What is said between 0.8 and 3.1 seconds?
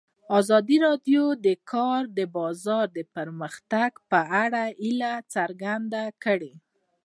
راډیو د د کار بازار د